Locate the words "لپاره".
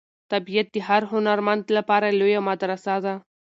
1.77-2.07